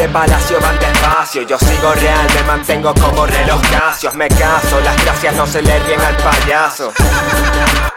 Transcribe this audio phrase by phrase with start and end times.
[0.00, 1.42] de palacio van despacio.
[1.42, 4.12] Yo sigo real, me mantengo como reloj Casio.
[4.14, 6.92] Me caso, las gracias no se le bien al payaso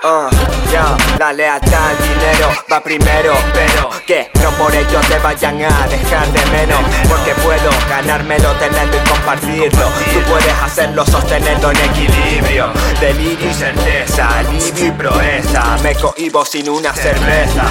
[0.00, 0.30] Uh,
[0.70, 6.28] ya, la lealtad, dinero va primero Pero que no por ello te vayan a dejar
[6.28, 9.86] de menos Porque puedo ganármelo, tenerlo y compartirlo.
[10.12, 15.76] Tú puedes hacerlo, sostenerlo en equilibrio Delirio y certeza, alivio y proeza.
[15.82, 17.64] Me cohibo sin una cerveza.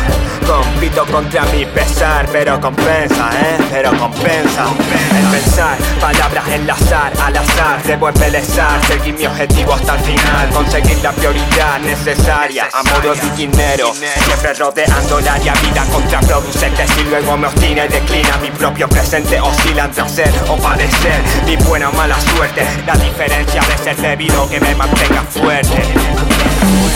[0.47, 4.65] Compito contra mi pesar, pero compensa, eh, pero compensa.
[5.17, 7.83] El pensar, palabras enlazar, al azar.
[7.83, 10.49] Debo embelezar, seguir mi objetivo hasta el final.
[10.51, 13.93] Conseguir la prioridad necesaria Amor y dinero.
[13.93, 16.56] Siempre rodeando la vida contraproducente
[16.97, 21.55] Si luego me obstina y declina Mi propio presente oscila entre hacer o padecer Mi
[21.57, 25.83] buena o mala suerte La diferencia de ser debido que me mantenga fuerte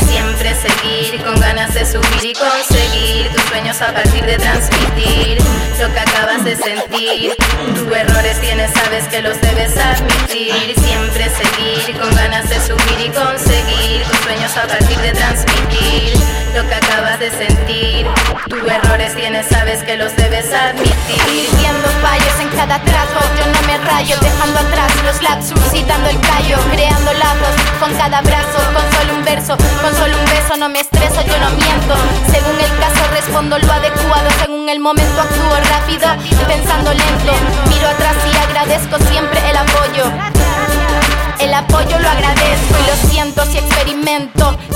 [0.08, 5.38] Siempre seguir con ganas de subir y conseguir tus sueños a partir de transmitir
[5.81, 7.36] lo que acabas de sentir.
[7.73, 10.75] Tus errores tienes, sabes que los debes admitir.
[10.80, 13.00] Siempre seguir con ganas de subir
[19.85, 21.47] que los debes admitir.
[21.59, 26.09] Viendo fallos en cada trazo, yo no me rayo, dejando atrás los lapsus y dando
[26.09, 30.57] el callo, creando lazos con cada brazo, con solo un verso, con solo un beso.
[30.57, 31.95] No me estreso, yo no miento.
[32.31, 34.29] Según el caso, respondo lo adecuado.
[34.39, 36.07] Según el momento, actúo rápido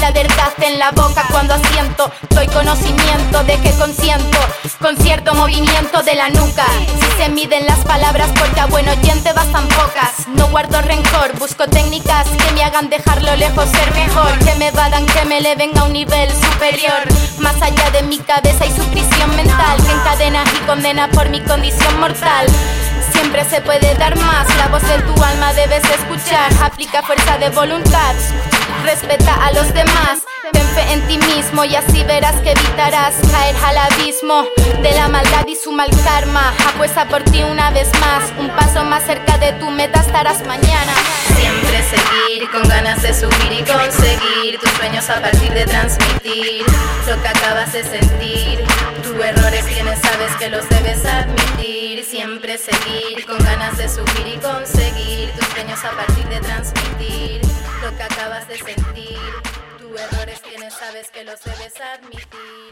[0.01, 2.11] la verdad en la boca cuando asiento.
[2.29, 4.37] Doy conocimiento de que consiento
[4.79, 6.65] con cierto movimiento de la nuca.
[6.99, 10.27] Si se miden las palabras porque a buen oyente bastan pocas.
[10.35, 14.37] No guardo rencor, busco técnicas que me hagan dejarlo lejos, ser mejor.
[14.39, 17.01] Que me vadan, que me eleven a un nivel superior.
[17.39, 21.41] Más allá de mi cabeza y su prisión mental que encadena y condena por mi
[21.41, 22.45] condición mortal.
[23.11, 26.51] Siempre se puede dar más, la voz de tu alma debes escuchar.
[26.61, 28.13] Aplica fuerza de voluntad,
[28.85, 30.23] respeta a los demás.
[30.51, 34.45] Ten fe en ti mismo y así verás que evitarás caer al abismo
[34.81, 36.53] de la maldad y su mal karma.
[36.67, 40.93] Apuesta por ti una vez más, un paso más cerca de tu meta estarás mañana.
[41.35, 46.65] Siempre seguir con ganas de subir y conseguir tus sueños a partir de transmitir
[47.07, 48.63] lo que acabas de sentir.
[49.03, 52.03] Tus errores tienes, sabes que los debes admitir.
[52.05, 57.44] Siempre seguir con ganas de subir y conseguir tus sueños a partir de transmitir
[57.85, 59.19] lo que acabas de sentir.
[59.77, 62.64] Tus errores tienes, sabes que los debes admitir.